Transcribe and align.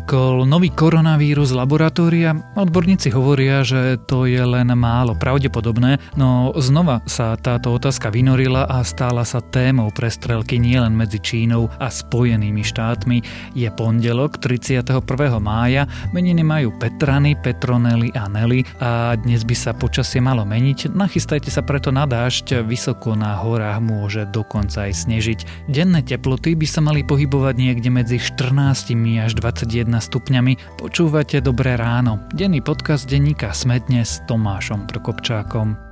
unikol 0.00 0.48
nový 0.48 0.72
koronavírus 0.72 1.52
laboratória. 1.52 2.32
Odborníci 2.56 3.12
hovoria, 3.12 3.60
že 3.60 4.00
to 4.08 4.24
je 4.24 4.40
len 4.40 4.72
málo 4.72 5.12
pravdepodobné, 5.12 6.00
no 6.16 6.56
znova 6.56 7.04
sa 7.04 7.36
táto 7.36 7.76
otázka 7.76 8.08
vynorila 8.08 8.64
a 8.64 8.80
stála 8.80 9.28
sa 9.28 9.44
témou 9.44 9.92
prestrelky 9.92 10.56
nielen 10.56 10.96
medzi 10.96 11.20
Čínou 11.20 11.68
a 11.76 11.92
Spojenými 11.92 12.64
štátmi. 12.64 13.20
Je 13.52 13.68
pondelok 13.76 14.40
31. 14.40 15.04
mája, 15.36 15.84
meniny 16.16 16.48
majú 16.48 16.72
Petrany, 16.80 17.36
Petronely 17.36 18.08
a 18.16 18.24
Nelly 18.24 18.64
a 18.80 19.20
dnes 19.20 19.44
by 19.44 19.52
sa 19.52 19.76
počasie 19.76 20.24
malo 20.24 20.48
meniť. 20.48 20.96
Nachystajte 20.96 21.52
sa 21.52 21.60
preto 21.60 21.92
na 21.92 22.08
dážď, 22.08 22.64
vysoko 22.64 23.12
na 23.12 23.36
horách 23.36 23.84
môže 23.84 24.24
dokonca 24.32 24.88
aj 24.88 25.04
snežiť. 25.04 25.68
Denné 25.68 26.00
teploty 26.00 26.56
by 26.56 26.64
sa 26.64 26.80
mali 26.80 27.04
pohybovať 27.04 27.54
niekde 27.60 27.92
medzi 27.92 28.16
14 28.16 28.96
až 29.20 29.36
21 29.36 29.89
stupňami. 29.98 30.78
Počúvate 30.78 31.42
Dobré 31.42 31.74
ráno. 31.74 32.22
Denný 32.30 32.62
podcast 32.62 33.10
denníka 33.10 33.50
Sme 33.50 33.82
s 33.82 34.22
Tomášom 34.30 34.86
Prokopčákom. 34.86 35.90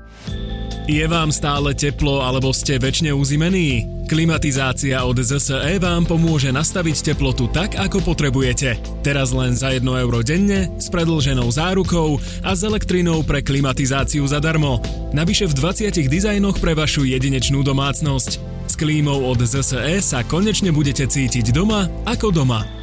Je 0.89 1.05
vám 1.05 1.29
stále 1.29 1.77
teplo 1.77 2.25
alebo 2.25 2.49
ste 2.49 2.81
väčšine 2.81 3.13
uzimení? 3.13 3.85
Klimatizácia 4.09 5.05
od 5.05 5.21
ZSE 5.21 5.77
vám 5.77 6.09
pomôže 6.09 6.49
nastaviť 6.49 7.13
teplotu 7.13 7.45
tak, 7.53 7.77
ako 7.77 8.01
potrebujete. 8.01 8.81
Teraz 9.05 9.37
len 9.37 9.53
za 9.53 9.77
1 9.77 9.85
euro 9.85 10.25
denne, 10.25 10.73
s 10.81 10.89
predlženou 10.89 11.45
zárukou 11.53 12.17
a 12.41 12.57
s 12.57 12.65
elektrinou 12.65 13.21
pre 13.21 13.45
klimatizáciu 13.45 14.25
zadarmo. 14.25 14.81
Navyše 15.13 15.53
v 15.53 15.55
20 15.61 16.09
dizajnoch 16.09 16.57
pre 16.57 16.73
vašu 16.73 17.05
jedinečnú 17.05 17.61
domácnosť. 17.61 18.41
S 18.65 18.75
klímou 18.81 19.29
od 19.29 19.45
ZSE 19.45 20.01
sa 20.01 20.25
konečne 20.25 20.73
budete 20.73 21.05
cítiť 21.05 21.53
doma 21.53 21.85
ako 22.09 22.33
doma. 22.33 22.78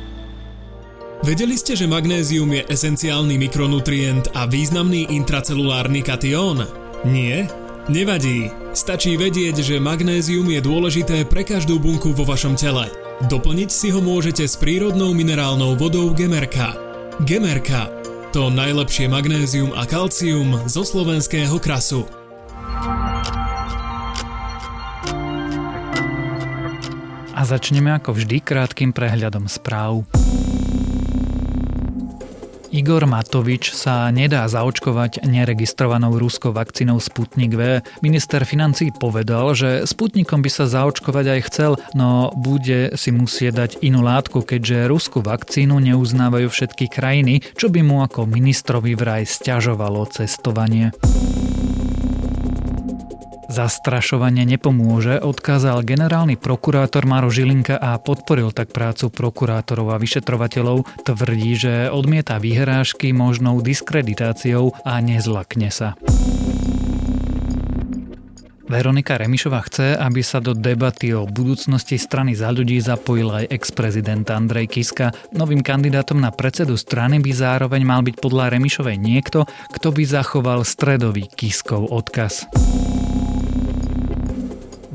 Vedeli 1.26 1.58
ste, 1.58 1.74
že 1.74 1.90
magnézium 1.90 2.54
je 2.54 2.62
esenciálny 2.70 3.42
mikronutrient 3.42 4.30
a 4.38 4.46
významný 4.46 5.10
intracelulárny 5.10 6.06
katión? 6.06 6.70
Nie? 7.02 7.50
Nevadí. 7.90 8.54
Stačí 8.78 9.18
vedieť, 9.18 9.66
že 9.66 9.82
magnézium 9.82 10.46
je 10.54 10.62
dôležité 10.62 11.26
pre 11.26 11.42
každú 11.42 11.82
bunku 11.82 12.14
vo 12.14 12.30
vašom 12.30 12.54
tele. 12.54 12.94
Doplniť 13.26 13.70
si 13.74 13.90
ho 13.90 14.06
môžete 14.06 14.46
s 14.46 14.54
prírodnou 14.54 15.18
minerálnou 15.18 15.74
vodou 15.74 16.14
Gemerka. 16.14 16.78
Gemerka. 17.26 17.90
To 18.30 18.54
najlepšie 18.54 19.10
magnézium 19.10 19.74
a 19.74 19.90
kalcium 19.90 20.70
zo 20.70 20.86
slovenského 20.86 21.58
krasu. 21.58 22.06
A 27.34 27.42
začneme 27.42 27.98
ako 27.98 28.14
vždy 28.14 28.46
krátkým 28.46 28.94
prehľadom 28.94 29.50
správ. 29.50 30.06
Igor 32.76 33.08
Matovič 33.08 33.72
sa 33.72 34.12
nedá 34.12 34.44
zaočkovať 34.52 35.24
neregistrovanou 35.24 36.20
ruskou 36.20 36.52
vakcínou 36.52 37.00
Sputnik 37.00 37.56
V. 37.56 37.80
Minister 38.04 38.44
financí 38.44 38.92
povedal, 38.92 39.56
že 39.56 39.88
Sputnikom 39.88 40.44
by 40.44 40.52
sa 40.52 40.68
zaočkovať 40.68 41.26
aj 41.40 41.42
chcel, 41.48 41.72
no 41.96 42.36
bude 42.36 42.92
si 43.00 43.16
musieť 43.16 43.54
dať 43.64 43.72
inú 43.80 44.04
látku, 44.04 44.44
keďže 44.44 44.92
ruskú 44.92 45.24
vakcínu 45.24 45.80
neuznávajú 45.80 46.52
všetky 46.52 46.92
krajiny, 46.92 47.40
čo 47.56 47.72
by 47.72 47.80
mu 47.80 48.04
ako 48.04 48.28
ministrovi 48.28 48.92
vraj 48.92 49.24
stiažovalo 49.24 50.04
cestovanie. 50.12 50.92
Zastrašovanie 53.46 54.44
nepomôže, 54.50 55.22
odkázal 55.22 55.86
generálny 55.86 56.34
prokurátor 56.36 57.06
Maro 57.06 57.30
Žilinka 57.30 57.78
a 57.78 57.96
podporil 58.02 58.50
tak 58.50 58.74
prácu 58.74 59.14
prokurátorov 59.14 59.94
a 59.94 60.02
vyšetrovateľov. 60.02 61.06
Tvrdí, 61.06 61.54
že 61.54 61.74
odmieta 61.94 62.42
vyhrážky 62.42 63.14
možnou 63.14 63.62
diskreditáciou 63.62 64.74
a 64.82 64.98
nezlakne 64.98 65.70
sa. 65.70 65.94
Veronika 68.66 69.14
Remišová 69.14 69.62
chce, 69.70 69.94
aby 69.94 70.26
sa 70.26 70.42
do 70.42 70.58
debaty 70.58 71.14
o 71.14 71.30
budúcnosti 71.30 72.02
strany 72.02 72.34
za 72.34 72.50
ľudí 72.50 72.82
zapojil 72.82 73.30
aj 73.30 73.54
ex-prezident 73.54 74.26
Andrej 74.26 74.74
Kiska. 74.74 75.14
Novým 75.38 75.62
kandidátom 75.62 76.18
na 76.18 76.34
predsedu 76.34 76.74
strany 76.74 77.22
by 77.22 77.30
zároveň 77.30 77.86
mal 77.86 78.02
byť 78.02 78.18
podľa 78.18 78.58
Remišovej 78.58 78.98
niekto, 78.98 79.46
kto 79.70 79.94
by 79.94 80.04
zachoval 80.10 80.66
stredový 80.66 81.30
Kiskov 81.30 81.94
odkaz. 81.94 82.50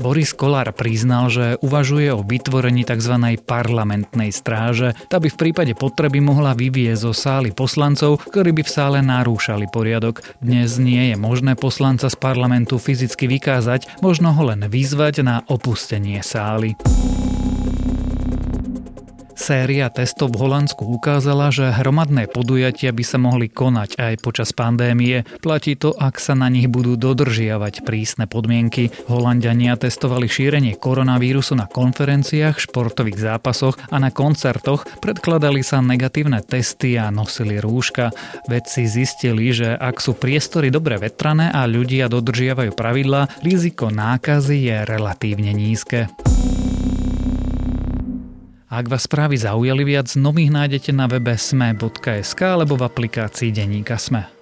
Boris 0.01 0.33
Kolár 0.33 0.73
priznal, 0.73 1.29
že 1.29 1.61
uvažuje 1.61 2.09
o 2.09 2.25
vytvorení 2.25 2.81
tzv. 2.81 3.37
parlamentnej 3.45 4.33
stráže. 4.33 4.97
Tá 5.07 5.21
by 5.21 5.29
v 5.29 5.37
prípade 5.37 5.73
potreby 5.77 6.17
mohla 6.17 6.57
vyvieť 6.57 7.05
zo 7.05 7.13
sály 7.13 7.53
poslancov, 7.53 8.17
ktorí 8.33 8.49
by 8.57 8.65
v 8.65 8.73
sále 8.73 8.97
narúšali 9.05 9.69
poriadok. 9.69 10.25
Dnes 10.41 10.81
nie 10.81 11.13
je 11.13 11.15
možné 11.21 11.53
poslanca 11.53 12.09
z 12.09 12.17
parlamentu 12.17 12.81
fyzicky 12.81 13.29
vykázať, 13.29 14.01
možno 14.01 14.33
ho 14.33 14.49
len 14.49 14.65
vyzvať 14.65 15.21
na 15.21 15.45
opustenie 15.45 16.25
sály. 16.25 16.73
Séria 19.41 19.89
testov 19.89 20.37
v 20.37 20.45
Holandsku 20.45 20.85
ukázala, 20.85 21.49
že 21.49 21.73
hromadné 21.73 22.29
podujatia 22.29 22.93
by 22.93 23.01
sa 23.01 23.17
mohli 23.17 23.49
konať 23.49 23.97
aj 23.97 24.13
počas 24.21 24.53
pandémie. 24.53 25.25
Platí 25.41 25.73
to, 25.73 25.97
ak 25.97 26.21
sa 26.21 26.37
na 26.37 26.45
nich 26.45 26.69
budú 26.69 26.93
dodržiavať 26.93 27.81
prísne 27.81 28.29
podmienky. 28.29 28.93
Holandiania 29.09 29.81
testovali 29.81 30.29
šírenie 30.29 30.77
koronavírusu 30.77 31.57
na 31.57 31.65
konferenciách, 31.65 32.61
športových 32.61 33.17
zápasoch 33.17 33.81
a 33.89 33.97
na 33.97 34.13
koncertoch, 34.13 34.85
predkladali 35.01 35.65
sa 35.65 35.81
negatívne 35.81 36.45
testy 36.45 37.01
a 37.01 37.09
nosili 37.09 37.57
rúška. 37.57 38.13
Vedci 38.45 38.85
zistili, 38.85 39.49
že 39.57 39.73
ak 39.73 40.05
sú 40.05 40.13
priestory 40.13 40.69
dobre 40.69 41.01
vetrané 41.01 41.49
a 41.49 41.65
ľudia 41.65 42.13
dodržiavajú 42.13 42.77
pravidlá, 42.77 43.41
riziko 43.41 43.89
nákazy 43.89 44.69
je 44.69 44.77
relatívne 44.85 45.49
nízke. 45.49 46.13
Ak 48.71 48.87
vás 48.87 49.03
správy 49.03 49.35
zaujali 49.35 49.83
viac, 49.83 50.15
nových 50.15 50.47
nájdete 50.47 50.95
na 50.95 51.03
webe 51.03 51.35
sme.sk 51.35 52.39
alebo 52.39 52.79
v 52.79 52.87
aplikácii 52.87 53.51
Deníka 53.51 53.99
Sme. 53.99 54.40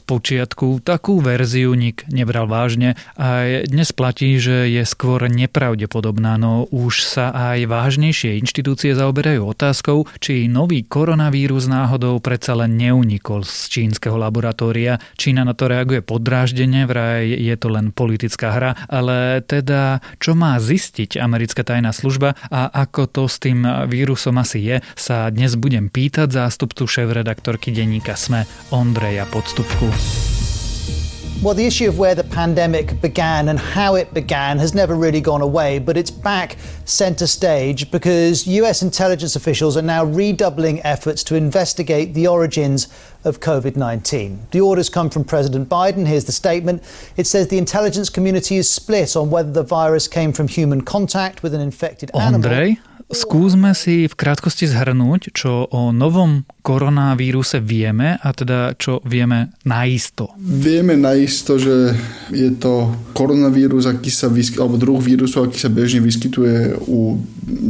Počiatku 0.00 0.80
takú 0.84 1.20
verziu 1.22 1.74
nik 1.74 2.04
nebral 2.08 2.46
vážne. 2.50 2.94
A 3.18 3.62
dnes 3.66 3.90
platí, 3.92 4.38
že 4.38 4.70
je 4.70 4.82
skôr 4.86 5.26
nepravdepodobná, 5.28 6.38
no 6.38 6.66
už 6.70 7.04
sa 7.04 7.30
aj 7.34 7.68
vážnejšie 7.68 8.40
inštitúcie 8.40 8.94
zaoberajú 8.94 9.44
otázkou, 9.50 10.08
či 10.22 10.46
nový 10.46 10.84
koronavírus 10.86 11.68
náhodou 11.68 12.18
predsa 12.22 12.54
len 12.56 12.78
neunikol 12.78 13.44
z 13.44 13.68
čínskeho 13.68 14.16
laboratória. 14.16 15.02
Čína 15.18 15.44
na 15.44 15.52
to 15.52 15.68
reaguje 15.68 16.00
podráždene, 16.02 16.88
vraj 16.88 17.28
je 17.28 17.54
to 17.58 17.68
len 17.72 17.90
politická 17.92 18.54
hra, 18.54 18.70
ale 18.88 19.42
teda 19.44 20.00
čo 20.22 20.38
má 20.38 20.56
zistiť 20.56 21.18
americká 21.18 21.64
tajná 21.64 21.90
služba 21.92 22.38
a 22.48 22.70
ako 22.70 23.02
to 23.10 23.22
s 23.26 23.36
tým 23.42 23.64
vírusom 23.88 24.38
asi 24.38 24.62
je, 24.62 24.76
sa 24.94 25.28
dnes 25.28 25.58
budem 25.58 25.90
pýtať 25.90 26.30
zástupcu 26.30 26.86
šéf-redaktorky 26.86 27.74
denníka 27.74 28.14
SME 28.14 28.44
Ondreja 28.70 29.26
Podstupku. 29.28 29.87
Well, 31.40 31.54
the 31.54 31.66
issue 31.66 31.88
of 31.88 32.00
where 32.00 32.16
the 32.16 32.24
pandemic 32.24 33.00
began 33.00 33.48
and 33.48 33.60
how 33.60 33.94
it 33.94 34.12
began 34.12 34.58
has 34.58 34.74
never 34.74 34.96
really 34.96 35.20
gone 35.20 35.40
away, 35.40 35.78
but 35.78 35.96
it's 35.96 36.10
back 36.10 36.56
centre 36.84 37.28
stage 37.28 37.92
because 37.92 38.44
US 38.48 38.82
intelligence 38.82 39.36
officials 39.36 39.76
are 39.76 39.82
now 39.82 40.04
redoubling 40.04 40.82
efforts 40.82 41.22
to 41.24 41.36
investigate 41.36 42.12
the 42.14 42.26
origins 42.26 42.88
of 43.24 43.38
COVID 43.38 43.76
19. 43.76 44.48
The 44.50 44.60
orders 44.60 44.88
come 44.90 45.10
from 45.10 45.22
President 45.22 45.68
Biden. 45.68 46.08
Here's 46.08 46.24
the 46.24 46.32
statement 46.32 46.82
it 47.16 47.28
says 47.28 47.46
the 47.46 47.58
intelligence 47.58 48.10
community 48.10 48.56
is 48.56 48.68
split 48.68 49.14
on 49.14 49.30
whether 49.30 49.52
the 49.52 49.62
virus 49.62 50.08
came 50.08 50.32
from 50.32 50.48
human 50.48 50.80
contact 50.80 51.44
with 51.44 51.54
an 51.54 51.60
infected 51.60 52.10
animal. 52.32 52.50
Skúsme 53.08 53.72
si 53.72 54.04
v 54.04 54.12
krátkosti 54.12 54.68
zhrnúť, 54.68 55.32
čo 55.32 55.64
o 55.72 55.96
novom 55.96 56.44
koronavíruse 56.60 57.56
vieme 57.56 58.20
a 58.20 58.28
teda 58.36 58.76
čo 58.76 59.00
vieme 59.00 59.56
naisto. 59.64 60.28
Vieme 60.36 60.92
naisto, 60.92 61.56
že 61.56 61.96
je 62.28 62.52
to 62.60 62.92
koronavírus, 63.16 63.88
aký 63.88 64.12
sa 64.12 64.28
vysky, 64.28 64.60
alebo 64.60 64.76
druh 64.76 65.00
vírusu, 65.00 65.40
aký 65.40 65.56
sa 65.56 65.72
bežne 65.72 66.04
vyskytuje 66.04 66.76
u 66.84 67.16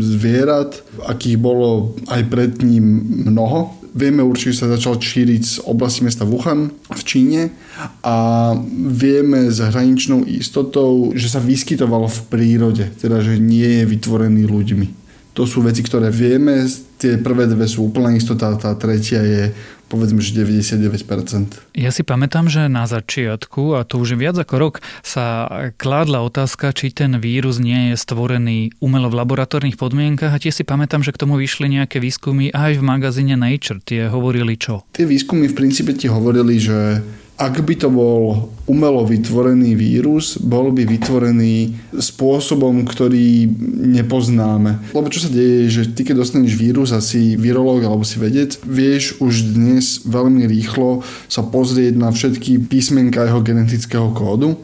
zvierat, 0.03 0.83
akých 1.07 1.39
bolo 1.39 1.95
aj 2.11 2.23
pred 2.27 2.59
ním 2.67 3.07
mnoho. 3.31 3.79
Vieme 3.95 4.27
určite, 4.27 4.59
že 4.59 4.67
sa 4.67 4.75
začal 4.75 4.99
šíriť 4.99 5.43
z 5.47 5.57
oblasti 5.71 6.03
mesta 6.03 6.27
Wuhan 6.27 6.75
v 6.91 7.03
Číne 7.07 7.55
a 8.03 8.59
vieme 8.75 9.55
s 9.55 9.63
hraničnou 9.63 10.27
istotou, 10.27 11.15
že 11.15 11.31
sa 11.31 11.39
vyskytovalo 11.39 12.11
v 12.11 12.21
prírode, 12.27 12.91
teda 12.99 13.23
že 13.23 13.39
nie 13.39 13.83
je 13.83 13.85
vytvorený 13.87 14.43
ľuďmi. 14.51 14.98
To 15.39 15.47
sú 15.47 15.63
veci, 15.63 15.87
ktoré 15.87 16.11
vieme, 16.11 16.67
tie 16.99 17.15
prvé 17.23 17.47
dve 17.47 17.71
sú 17.71 17.87
úplná 17.87 18.11
istota, 18.11 18.59
tá 18.59 18.75
tretia 18.75 19.23
je 19.23 19.55
povedzme, 19.89 20.19
že 20.21 20.37
99%. 20.37 21.79
Ja 21.79 21.95
si 21.95 22.03
pamätám, 22.05 22.51
že 22.51 22.69
na 22.69 22.85
začiatku, 22.85 23.79
a 23.79 23.87
to 23.87 24.03
už 24.03 24.21
viac 24.21 24.37
ako 24.37 24.55
rok, 24.59 24.75
sa 25.01 25.49
kládla 25.81 26.27
otázka, 26.27 26.77
či 26.77 26.93
ten 26.93 27.17
vírus 27.23 27.57
nie 27.63 27.95
je 27.95 27.95
stvorený 27.97 28.77
umelo 28.85 29.09
v 29.09 29.19
laboratórnych 29.25 29.81
podmienkach 29.81 30.35
a 30.35 30.43
tie 30.43 30.53
si 30.53 30.67
pamätám, 30.67 31.01
že 31.01 31.15
k 31.15 31.23
tomu 31.25 31.41
vyšli 31.41 31.71
nejaké 31.71 32.03
výskumy 32.03 32.53
aj 32.53 32.77
v 32.77 32.83
magazíne 32.85 33.39
Nature. 33.39 33.81
Tie 33.81 34.11
hovorili 34.13 34.61
čo? 34.61 34.85
Tie 34.93 35.09
výskumy 35.09 35.49
v 35.49 35.57
princípe 35.57 35.97
ti 35.97 36.11
hovorili, 36.13 36.61
že 36.61 37.01
ak 37.39 37.63
by 37.63 37.75
to 37.79 37.87
bol 37.87 38.51
umelo 38.67 39.07
vytvorený 39.07 39.79
vírus, 39.79 40.43
bol 40.43 40.75
by 40.75 40.83
vytvorený 40.83 41.71
spôsobom, 41.95 42.83
ktorý 42.83 43.47
nepoznáme. 43.95 44.91
Lebo 44.91 45.07
čo 45.07 45.23
sa 45.23 45.31
deje, 45.31 45.71
že 45.71 45.83
ty 45.95 46.03
keď 46.03 46.27
dostaneš 46.27 46.59
vírus 46.59 46.91
a 46.91 46.99
si 46.99 47.39
virológ 47.39 47.87
alebo 47.87 48.03
si 48.03 48.19
vedec, 48.19 48.59
vieš 48.67 49.23
už 49.23 49.55
dnes 49.55 50.03
veľmi 50.03 50.51
rýchlo 50.51 51.07
sa 51.31 51.47
pozrieť 51.47 51.95
na 51.95 52.11
všetky 52.11 52.59
písmenka 52.67 53.23
jeho 53.23 53.39
genetického 53.39 54.11
kódu 54.11 54.59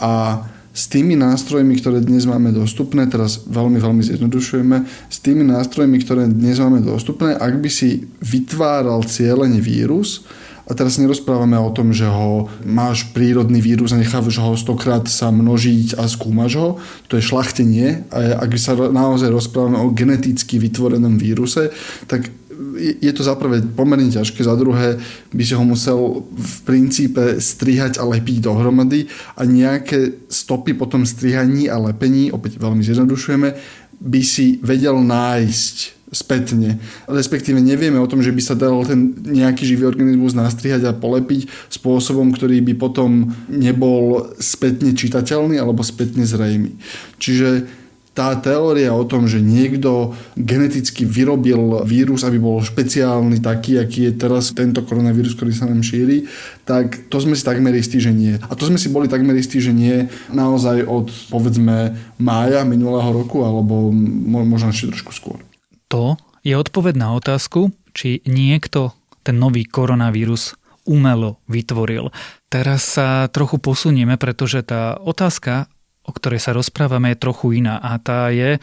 a 0.00 0.42
s 0.74 0.90
tými 0.90 1.14
nástrojmi, 1.14 1.78
ktoré 1.78 2.02
dnes 2.02 2.26
máme 2.26 2.50
dostupné, 2.50 3.06
teraz 3.06 3.46
veľmi, 3.46 3.78
veľmi 3.78 4.02
zjednodušujeme, 4.02 4.76
s 5.06 5.18
tými 5.22 5.46
nástrojmi, 5.46 6.02
ktoré 6.02 6.26
dnes 6.26 6.58
máme 6.58 6.82
dostupné, 6.82 7.38
ak 7.38 7.62
by 7.62 7.70
si 7.70 8.10
vytváral 8.18 9.06
cieľene 9.06 9.62
vírus, 9.62 10.26
a 10.64 10.72
teraz 10.72 10.96
nerozprávame 10.96 11.60
o 11.60 11.68
tom, 11.68 11.92
že 11.92 12.08
ho 12.08 12.48
máš 12.64 13.12
prírodný 13.12 13.60
vírus 13.60 13.92
a 13.92 14.00
nechávaš 14.00 14.40
ho 14.40 14.56
stokrát 14.56 15.04
sa 15.12 15.28
množiť 15.28 16.00
a 16.00 16.08
skúmaš 16.08 16.52
ho. 16.56 16.68
To 17.12 17.20
je 17.20 17.26
šlachtenie. 17.28 18.08
A 18.08 18.40
ak 18.48 18.56
sa 18.56 18.72
naozaj 18.72 19.28
rozprávame 19.28 19.76
o 19.76 19.92
geneticky 19.92 20.56
vytvorenom 20.56 21.20
víruse, 21.20 21.68
tak 22.08 22.32
je 22.78 23.12
to 23.12 23.22
za 23.22 23.34
pomerne 23.74 24.10
ťažké, 24.10 24.40
za 24.42 24.54
druhé 24.54 24.98
by 25.34 25.42
si 25.42 25.54
ho 25.54 25.64
musel 25.66 26.22
v 26.32 26.54
princípe 26.66 27.38
strihať 27.38 27.98
a 27.98 28.06
lepiť 28.06 28.46
dohromady 28.46 29.10
a 29.38 29.42
nejaké 29.46 30.26
stopy 30.30 30.74
po 30.74 30.86
tom 30.86 31.06
strihaní 31.06 31.66
a 31.70 31.78
lepení, 31.78 32.30
opäť 32.30 32.58
veľmi 32.58 32.82
zjednodušujeme, 32.82 33.48
by 34.04 34.20
si 34.22 34.58
vedel 34.62 34.98
nájsť 35.02 36.03
spätne. 36.14 36.78
Respektíve 37.10 37.58
nevieme 37.58 37.98
o 37.98 38.06
tom, 38.06 38.22
že 38.22 38.30
by 38.30 38.42
sa 38.42 38.54
dal 38.54 38.78
ten 38.86 39.12
nejaký 39.18 39.66
živý 39.66 39.90
organizmus 39.90 40.32
nastrihať 40.32 40.86
a 40.86 40.96
polepiť 40.96 41.50
spôsobom, 41.74 42.30
ktorý 42.30 42.62
by 42.62 42.74
potom 42.78 43.34
nebol 43.50 44.30
spätne 44.38 44.94
čitateľný 44.94 45.58
alebo 45.58 45.82
spätne 45.82 46.22
zrejmy. 46.22 46.78
Čiže 47.18 47.82
tá 48.14 48.30
teória 48.38 48.94
o 48.94 49.02
tom, 49.02 49.26
že 49.26 49.42
niekto 49.42 50.14
geneticky 50.38 51.02
vyrobil 51.02 51.82
vírus, 51.82 52.22
aby 52.22 52.38
bol 52.38 52.62
špeciálny 52.62 53.42
taký, 53.42 53.82
aký 53.82 54.06
je 54.08 54.12
teraz 54.14 54.54
tento 54.54 54.86
koronavírus, 54.86 55.34
ktorý 55.34 55.50
sa 55.50 55.66
nám 55.66 55.82
šíri, 55.82 56.30
tak 56.62 57.10
to 57.10 57.18
sme 57.18 57.34
si 57.34 57.42
takmer 57.42 57.74
istí, 57.74 57.98
že 57.98 58.14
nie. 58.14 58.38
A 58.38 58.54
to 58.54 58.70
sme 58.70 58.78
si 58.78 58.86
boli 58.86 59.10
takmer 59.10 59.34
istí, 59.34 59.58
že 59.58 59.74
nie 59.74 60.06
naozaj 60.30 60.86
od 60.86 61.10
povedzme 61.26 61.98
mája 62.22 62.62
minulého 62.62 63.10
roku 63.10 63.42
alebo 63.42 63.90
možno 64.46 64.70
ešte 64.70 64.94
trošku 64.94 65.10
skôr 65.10 65.42
to 65.94 66.18
je 66.42 66.58
odpoveď 66.58 66.98
na 66.98 67.14
otázku, 67.14 67.70
či 67.94 68.18
niekto 68.26 68.90
ten 69.22 69.38
nový 69.38 69.62
koronavírus 69.62 70.58
umelo 70.82 71.38
vytvoril. 71.46 72.10
Teraz 72.50 72.98
sa 72.98 73.30
trochu 73.30 73.62
posunieme, 73.62 74.18
pretože 74.18 74.66
tá 74.66 74.98
otázka, 74.98 75.70
o 76.02 76.10
ktorej 76.10 76.42
sa 76.42 76.50
rozprávame, 76.50 77.14
je 77.14 77.22
trochu 77.22 77.62
iná 77.62 77.78
a 77.78 77.94
tá 78.02 78.34
je, 78.34 78.58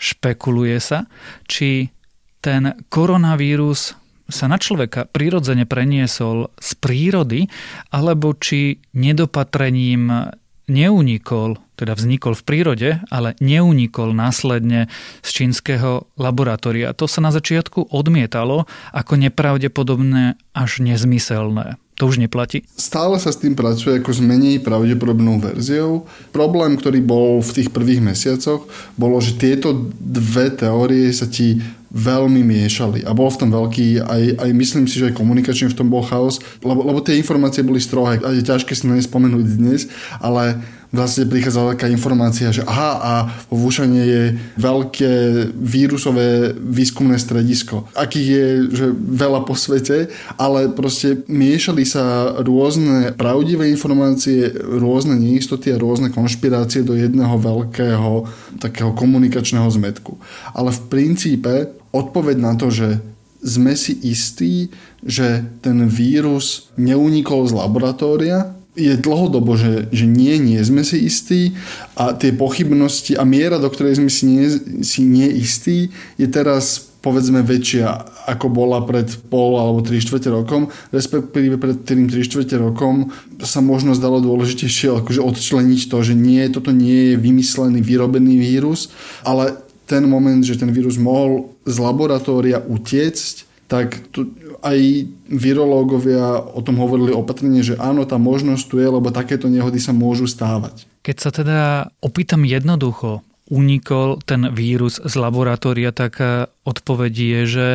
špekuluje 0.00 0.80
sa, 0.80 1.04
či 1.44 1.92
ten 2.40 2.72
koronavírus 2.88 3.92
sa 4.32 4.48
na 4.48 4.56
človeka 4.56 5.04
prirodzene 5.04 5.68
preniesol 5.68 6.48
z 6.56 6.70
prírody, 6.80 7.44
alebo 7.92 8.32
či 8.32 8.80
nedopatrením 8.96 10.32
neunikol, 10.64 11.60
teda 11.80 11.96
vznikol 11.96 12.36
v 12.36 12.44
prírode, 12.44 12.90
ale 13.08 13.32
neunikol 13.40 14.12
následne 14.12 14.92
z 15.24 15.28
čínskeho 15.32 16.04
laboratória. 16.20 16.92
To 16.92 17.08
sa 17.08 17.24
na 17.24 17.32
začiatku 17.32 17.88
odmietalo 17.88 18.68
ako 18.92 19.12
nepravdepodobné 19.16 20.36
až 20.52 20.84
nezmyselné. 20.84 21.80
To 22.00 22.08
už 22.08 22.16
neplatí? 22.16 22.64
Stále 22.80 23.20
sa 23.20 23.28
s 23.28 23.44
tým 23.44 23.52
pracuje 23.52 24.00
ako 24.00 24.08
s 24.08 24.24
menej 24.24 24.64
pravdepodobnou 24.64 25.36
verziou. 25.36 26.08
Problém, 26.32 26.80
ktorý 26.80 27.04
bol 27.04 27.44
v 27.44 27.60
tých 27.60 27.68
prvých 27.68 28.00
mesiacoch, 28.00 28.64
bolo, 28.96 29.20
že 29.20 29.36
tieto 29.36 29.92
dve 30.00 30.48
teórie 30.48 31.12
sa 31.12 31.28
ti 31.28 31.60
veľmi 31.90 32.40
miešali 32.46 33.02
a 33.02 33.10
bol 33.12 33.28
v 33.28 33.40
tom 33.44 33.50
veľký, 33.50 34.00
aj, 34.00 34.22
aj 34.38 34.50
myslím 34.54 34.86
si, 34.86 35.02
že 35.02 35.10
aj 35.10 35.18
komunikačne 35.18 35.74
v 35.74 35.76
tom 35.76 35.90
bol 35.90 36.06
chaos, 36.06 36.38
lebo, 36.62 36.86
lebo 36.86 37.02
tie 37.02 37.18
informácie 37.18 37.66
boli 37.66 37.82
strohé 37.82 38.22
a 38.22 38.30
je 38.30 38.46
ťažké 38.46 38.72
si 38.78 38.86
na 38.86 38.94
ne 38.94 39.02
spomenúť 39.02 39.44
dnes, 39.58 39.90
ale 40.22 40.62
vlastne 40.90 41.26
prichádzala 41.30 41.78
taká 41.78 41.86
informácia, 41.86 42.50
že 42.50 42.66
aha, 42.66 42.92
a 42.98 43.12
vo 43.46 43.66
Vúšane 43.66 44.02
je 44.02 44.22
veľké 44.58 45.12
vírusové 45.54 46.50
výskumné 46.58 47.14
stredisko. 47.18 47.86
Akých 47.94 48.28
je 48.28 48.46
že 48.70 48.86
veľa 48.94 49.46
po 49.46 49.54
svete, 49.54 50.10
ale 50.34 50.70
proste 50.70 51.22
miešali 51.30 51.86
sa 51.86 52.34
rôzne 52.42 53.14
pravdivé 53.14 53.70
informácie, 53.70 54.50
rôzne 54.58 55.14
neistoty 55.14 55.70
a 55.70 55.80
rôzne 55.80 56.10
konšpirácie 56.10 56.82
do 56.82 56.98
jedného 56.98 57.38
veľkého 57.38 58.26
takého 58.58 58.90
komunikačného 58.94 59.70
zmetku. 59.70 60.18
Ale 60.52 60.74
v 60.74 60.80
princípe 60.90 61.70
odpoveď 61.94 62.36
na 62.38 62.52
to, 62.58 62.70
že 62.70 62.98
sme 63.40 63.72
si 63.72 63.96
istí, 64.04 64.68
že 65.00 65.40
ten 65.64 65.88
vírus 65.88 66.68
neunikol 66.76 67.48
z 67.48 67.56
laboratória, 67.56 68.52
je 68.78 68.94
dlhodobo, 68.94 69.58
že, 69.58 69.90
že 69.90 70.06
nie, 70.06 70.38
nie 70.38 70.62
sme 70.62 70.86
si 70.86 71.02
istí 71.02 71.58
a 71.98 72.14
tie 72.14 72.30
pochybnosti 72.30 73.18
a 73.18 73.26
miera, 73.26 73.58
do 73.58 73.66
ktorej 73.66 73.98
sme 73.98 74.10
si 74.10 74.24
nie, 74.30 74.46
si 74.86 75.02
nie 75.02 75.26
istí, 75.26 75.90
je 76.14 76.26
teraz 76.30 76.90
povedzme 77.00 77.40
väčšia, 77.40 77.88
ako 78.28 78.52
bola 78.52 78.84
pred 78.84 79.08
pol 79.32 79.56
alebo 79.56 79.80
3 79.80 80.04
čtvrte 80.04 80.28
rokom, 80.28 80.68
respektíve 80.92 81.56
pred 81.56 81.80
tým 81.82 82.06
3 82.06 82.28
čtvrte 82.28 82.60
rokom 82.60 83.08
sa 83.40 83.64
možno 83.64 83.96
zdalo 83.96 84.20
dôležitejšie 84.20 85.00
akože 85.00 85.24
odčleniť 85.24 85.80
to, 85.88 85.98
že 86.04 86.14
nie, 86.14 86.44
toto 86.52 86.70
nie 86.70 87.12
je 87.12 87.16
vymyslený, 87.16 87.80
vyrobený 87.80 88.36
vírus, 88.36 88.92
ale 89.24 89.56
ten 89.88 90.06
moment, 90.06 90.44
že 90.44 90.60
ten 90.60 90.70
vírus 90.70 91.00
mohol 91.00 91.56
z 91.66 91.80
laboratória 91.82 92.62
utiecť, 92.62 93.49
tak 93.70 94.10
tu 94.10 94.34
aj 94.66 95.06
virológovia 95.30 96.42
o 96.42 96.58
tom 96.58 96.82
hovorili 96.82 97.14
opatrne, 97.14 97.62
že 97.62 97.78
áno, 97.78 98.02
tá 98.02 98.18
možnosť 98.18 98.64
tu 98.66 98.82
je, 98.82 98.88
lebo 98.90 99.14
takéto 99.14 99.46
nehody 99.46 99.78
sa 99.78 99.94
môžu 99.94 100.26
stávať. 100.26 100.90
Keď 101.06 101.16
sa 101.16 101.30
teda 101.30 101.60
opýtam 102.02 102.42
jednoducho, 102.42 103.22
unikol 103.46 104.18
ten 104.26 104.50
vírus 104.50 104.98
z 104.98 105.14
laboratória, 105.14 105.94
tak 105.94 106.18
eh, 106.18 106.50
odpoveď 106.66 107.12
je, 107.14 107.40
že 107.46 107.66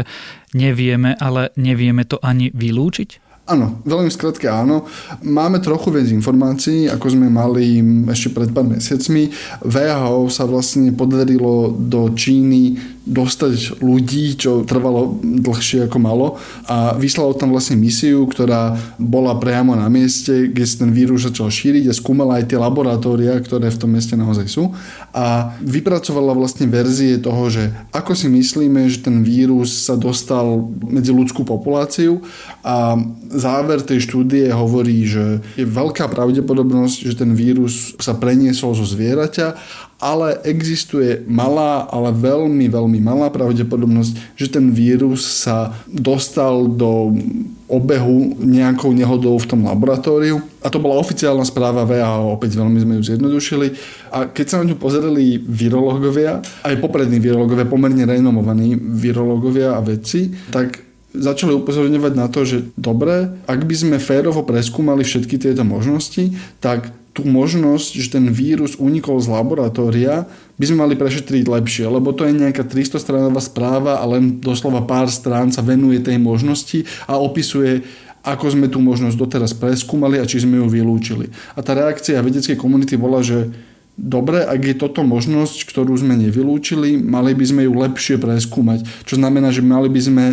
nevieme, 0.52 1.16
ale 1.16 1.56
nevieme 1.56 2.04
to 2.04 2.20
ani 2.20 2.52
vylúčiť? 2.52 3.24
Áno, 3.46 3.78
veľmi 3.86 4.10
skratke 4.10 4.50
áno. 4.50 4.90
Máme 5.22 5.62
trochu 5.62 5.94
viac 5.94 6.10
informácií, 6.10 6.90
ako 6.90 7.14
sme 7.14 7.30
mali 7.30 7.78
ešte 8.10 8.34
pred 8.34 8.50
pár 8.50 8.66
mesiacmi. 8.66 9.30
VHO 9.62 10.34
sa 10.34 10.50
vlastne 10.50 10.90
podarilo 10.90 11.70
do 11.70 12.10
Číny 12.18 12.95
dostať 13.06 13.80
ľudí, 13.86 14.34
čo 14.34 14.66
trvalo 14.66 15.22
dlhšie 15.22 15.86
ako 15.86 15.98
malo. 16.02 16.28
A 16.66 16.98
vyslalo 16.98 17.38
tam 17.38 17.54
vlastne 17.54 17.78
misiu, 17.78 18.26
ktorá 18.26 18.76
bola 18.98 19.38
priamo 19.38 19.78
na 19.78 19.86
mieste, 19.94 20.50
kde 20.50 20.66
sa 20.66 20.84
ten 20.84 20.92
vírus 20.92 21.24
začal 21.24 21.54
šíriť 21.54 21.86
a 21.90 21.94
skúmala 21.94 22.42
aj 22.42 22.50
tie 22.50 22.58
laboratória, 22.58 23.38
ktoré 23.38 23.70
v 23.70 23.80
tom 23.80 23.94
meste 23.94 24.18
naozaj 24.18 24.50
sú. 24.50 24.74
A 25.14 25.54
vypracovala 25.62 26.34
vlastne 26.34 26.66
verzie 26.66 27.22
toho, 27.22 27.46
že 27.48 27.70
ako 27.94 28.18
si 28.18 28.28
myslíme, 28.28 28.90
že 28.90 29.06
ten 29.06 29.22
vírus 29.22 29.86
sa 29.86 29.94
dostal 29.94 30.66
medzi 30.82 31.14
ľudskú 31.14 31.46
populáciu. 31.46 32.26
A 32.66 32.98
záver 33.30 33.86
tej 33.86 34.02
štúdie 34.02 34.50
hovorí, 34.50 35.06
že 35.06 35.46
je 35.54 35.66
veľká 35.66 36.10
pravdepodobnosť, 36.10 36.98
že 37.06 37.14
ten 37.14 37.38
vírus 37.38 37.94
sa 38.02 38.18
preniesol 38.18 38.74
zo 38.74 38.84
zvieraťa 38.84 39.48
ale 39.96 40.44
existuje 40.44 41.24
malá, 41.24 41.88
ale 41.88 42.12
veľmi, 42.12 42.68
veľmi 42.68 43.00
malá 43.00 43.32
pravdepodobnosť, 43.32 44.36
že 44.36 44.52
ten 44.52 44.70
vírus 44.75 45.24
sa 45.24 45.72
dostal 45.88 46.68
do 46.68 47.16
obehu 47.66 48.38
nejakou 48.44 48.94
nehodou 48.94 49.40
v 49.40 49.50
tom 49.50 49.66
laboratóriu. 49.66 50.44
A 50.62 50.68
to 50.70 50.84
bola 50.84 51.00
oficiálna 51.00 51.48
správa 51.48 51.88
VHO, 51.88 52.36
opäť 52.36 52.60
veľmi 52.60 52.78
sme 52.78 52.94
ju 53.00 53.04
zjednodušili. 53.08 53.68
A 54.12 54.30
keď 54.30 54.46
sa 54.46 54.60
na 54.62 54.68
ňu 54.70 54.78
pozerali 54.78 55.40
virológovia, 55.40 56.44
aj 56.68 56.75
poprední 56.84 57.18
virológovia, 57.18 57.66
pomerne 57.66 58.04
renomovaní 58.04 58.75
virológovia 58.78 59.74
a 59.74 59.82
vedci, 59.82 60.36
tak 60.52 60.84
začali 61.16 61.56
upozorňovať 61.56 62.14
na 62.14 62.28
to, 62.28 62.44
že 62.44 62.58
dobre, 62.75 63.32
ak 63.48 63.64
by 63.64 63.75
sme 63.75 63.98
férovo 64.04 64.44
preskúmali 64.44 65.08
všetky 65.08 65.40
tieto 65.40 65.64
možnosti, 65.64 66.36
tak 66.60 66.92
tú 67.15 67.24
možnosť, 67.24 67.95
že 67.95 68.19
ten 68.19 68.27
vírus 68.27 68.75
unikol 68.75 69.24
z 69.24 69.31
laboratória, 69.31 70.27
by 70.60 70.65
sme 70.67 70.84
mali 70.84 71.00
prešetriť 71.00 71.48
lepšie, 71.48 71.88
lebo 71.88 72.12
to 72.12 72.27
je 72.27 72.36
nejaká 72.36 72.67
300 72.67 73.00
stranová 73.00 73.39
správa 73.39 74.03
a 74.03 74.05
len 74.05 74.43
doslova 74.43 74.84
pár 74.84 75.07
strán 75.07 75.48
sa 75.55 75.63
venuje 75.63 76.03
tej 76.03 76.19
možnosti 76.19 76.84
a 77.07 77.15
opisuje 77.15 77.88
ako 78.25 78.45
sme 78.51 78.67
tú 78.67 78.81
možnosť 78.81 79.15
doteraz 79.15 79.53
preskúmali 79.53 80.17
a 80.17 80.25
či 80.25 80.41
sme 80.43 80.57
ju 80.60 80.67
vylúčili. 80.67 81.29
A 81.53 81.62
tá 81.62 81.77
reakcia 81.77 82.25
vedeckej 82.25 82.57
komunity 82.57 82.98
bola, 82.98 83.22
že 83.22 83.53
dobre, 83.95 84.43
ak 84.43 84.62
je 84.65 84.75
toto 84.75 85.05
možnosť, 85.05 85.69
ktorú 85.69 85.93
sme 85.95 86.17
nevylúčili, 86.19 87.00
mali 87.00 87.38
by 87.38 87.45
sme 87.45 87.62
ju 87.69 87.74
lepšie 87.77 88.17
preskúmať. 88.17 88.84
Čo 89.05 89.22
znamená, 89.22 89.53
že 89.53 89.62
mali 89.62 89.88
by 89.88 90.01
sme 90.01 90.25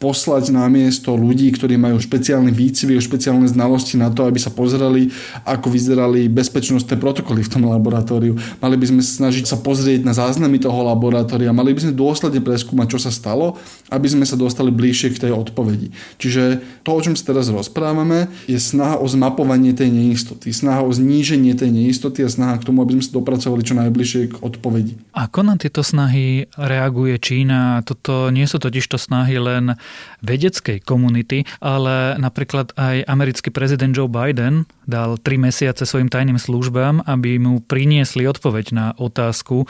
poslať 0.00 0.48
na 0.48 0.64
miesto 0.72 1.12
ľudí, 1.12 1.52
ktorí 1.52 1.76
majú 1.76 2.00
špeciálny 2.00 2.48
výcvik, 2.48 3.04
špeciálne 3.04 3.44
znalosti 3.44 4.00
na 4.00 4.08
to, 4.08 4.24
aby 4.24 4.40
sa 4.40 4.48
pozreli, 4.48 5.12
ako 5.44 5.68
vyzerali 5.68 6.24
bezpečnostné 6.32 6.96
protokoly 6.96 7.44
v 7.44 7.52
tom 7.52 7.68
laboratóriu. 7.68 8.40
Mali 8.64 8.80
by 8.80 8.86
sme 8.88 9.02
snažiť 9.04 9.44
sa 9.44 9.60
pozrieť 9.60 10.00
na 10.08 10.16
záznamy 10.16 10.56
toho 10.56 10.80
laboratória, 10.88 11.52
mali 11.52 11.76
by 11.76 11.84
sme 11.84 11.92
dôsledne 11.92 12.40
preskúmať, 12.40 12.96
čo 12.96 12.98
sa 12.98 13.12
stalo, 13.12 13.60
aby 13.92 14.08
sme 14.08 14.24
sa 14.24 14.40
dostali 14.40 14.72
bližšie 14.72 15.12
k 15.12 15.28
tej 15.28 15.32
odpovedi. 15.36 15.92
Čiže 16.16 16.64
to, 16.80 16.96
o 16.96 17.00
čom 17.04 17.12
sa 17.12 17.36
teraz 17.36 17.52
rozprávame, 17.52 18.32
je 18.48 18.56
snaha 18.56 18.96
o 18.96 19.04
zmapovanie 19.04 19.76
tej 19.76 19.92
neistoty, 19.92 20.48
snaha 20.56 20.80
o 20.80 20.88
zníženie 20.88 21.52
tej 21.52 21.68
neistoty 21.68 22.24
a 22.24 22.32
snaha 22.32 22.56
k 22.56 22.64
tomu, 22.64 22.80
aby 22.80 22.96
sme 22.96 23.04
sa 23.04 23.12
dopracovali 23.20 23.60
čo 23.60 23.76
najbližšie 23.76 24.22
k 24.32 24.34
odpovedi. 24.40 24.96
Ako 25.12 25.44
na 25.44 25.60
tieto 25.60 25.84
snahy 25.84 26.48
reaguje 26.56 27.20
Čína? 27.20 27.84
Toto 27.84 28.32
nie 28.32 28.48
sú 28.48 28.56
totiž 28.56 28.88
to 28.88 28.96
snahy 28.96 29.36
len 29.36 29.76
vedeckej 30.20 30.82
komunity, 30.84 31.48
ale 31.60 32.16
napríklad 32.20 32.72
aj 32.76 33.04
americký 33.08 33.48
prezident 33.52 33.94
Joe 33.94 34.10
Biden 34.10 34.68
dal 34.84 35.16
tri 35.20 35.36
mesiace 35.40 35.86
svojim 35.86 36.12
tajným 36.12 36.36
službám, 36.36 37.06
aby 37.08 37.40
mu 37.40 37.62
priniesli 37.62 38.26
odpoveď 38.26 38.66
na 38.74 38.86
otázku, 38.96 39.66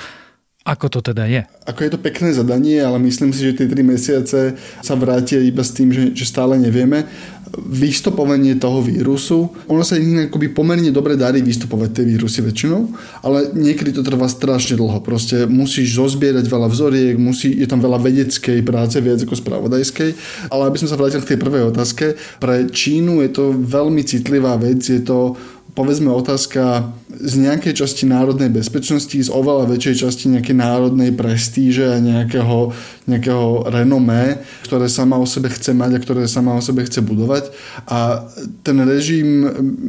ako 0.61 0.87
to 0.93 1.00
teda 1.00 1.25
je? 1.25 1.43
Ako 1.64 1.88
je 1.88 1.90
to 1.97 2.05
pekné 2.05 2.37
zadanie, 2.37 2.76
ale 2.85 3.00
myslím 3.00 3.33
si, 3.33 3.49
že 3.49 3.57
tie 3.57 3.67
tri 3.67 3.81
mesiace 3.81 4.61
sa 4.85 4.95
vrátia 4.95 5.40
iba 5.40 5.64
s 5.64 5.73
tým, 5.73 5.88
že, 5.88 6.12
že 6.12 6.29
stále 6.29 6.61
nevieme 6.61 7.09
vystupovanie 7.59 8.55
toho 8.61 8.79
vírusu. 8.79 9.50
Ono 9.67 9.83
sa 9.83 9.99
im 9.99 10.31
akoby 10.31 10.55
pomerne 10.55 10.95
dobre 10.95 11.19
darí 11.19 11.43
vystupovať 11.43 11.90
tie 11.97 12.05
vírusy 12.07 12.47
väčšinou, 12.47 12.93
ale 13.26 13.50
niekedy 13.57 13.90
to 13.90 14.07
trvá 14.07 14.31
strašne 14.31 14.79
dlho. 14.79 15.02
Proste 15.02 15.50
musíš 15.50 15.99
zozbierať 15.99 16.47
veľa 16.47 16.69
vzoriek, 16.71 17.19
musí, 17.19 17.50
je 17.59 17.67
tam 17.67 17.83
veľa 17.83 17.99
vedeckej 17.99 18.62
práce, 18.62 19.00
viac 19.02 19.19
ako 19.25 19.35
spravodajskej. 19.35 20.11
Ale 20.52 20.62
aby 20.71 20.76
som 20.79 20.88
sa 20.93 20.99
vrátil 21.00 21.25
k 21.25 21.35
tej 21.35 21.38
prvej 21.43 21.75
otázke, 21.75 22.14
pre 22.38 22.71
Čínu 22.71 23.25
je 23.26 23.31
to 23.35 23.45
veľmi 23.57 24.07
citlivá 24.07 24.55
vec, 24.61 24.85
je 24.87 25.02
to 25.02 25.35
povedzme 25.74 26.10
otázka 26.10 26.90
z 27.10 27.34
nejakej 27.46 27.84
časti 27.84 28.04
národnej 28.06 28.50
bezpečnosti, 28.50 29.14
z 29.14 29.30
oveľa 29.30 29.70
väčšej 29.70 29.94
časti 30.06 30.24
nejakej 30.32 30.56
národnej 30.56 31.10
prestíže 31.14 31.90
a 31.94 32.02
nejakého, 32.02 32.74
nejakého 33.06 33.70
renomé, 33.70 34.42
ktoré 34.66 34.90
sama 34.90 35.18
o 35.18 35.26
sebe 35.26 35.50
chce 35.50 35.74
mať 35.74 35.98
a 35.98 36.02
ktoré 36.02 36.22
sama 36.26 36.56
o 36.56 36.62
sebe 36.62 36.86
chce 36.86 37.02
budovať. 37.02 37.50
A 37.86 38.26
ten 38.62 38.78
režim 38.82 39.46